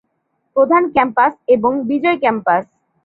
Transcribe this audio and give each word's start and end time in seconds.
প্রধান 0.55 0.83
ক্যাম্পাস 0.95 1.33
এবং 1.47 1.71
বিজয় 1.89 2.17
ক্যাম্পাস। 2.17 2.63